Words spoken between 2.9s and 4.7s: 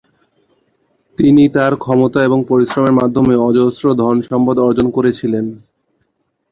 মাধ্যমে অজস্র ধন সম্পদ